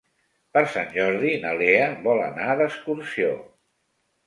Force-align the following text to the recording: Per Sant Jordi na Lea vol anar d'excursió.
Per 0.55 0.63
Sant 0.75 0.89
Jordi 0.95 1.33
na 1.43 1.51
Lea 1.59 1.85
vol 2.09 2.23
anar 2.31 2.57
d'excursió. 2.63 3.31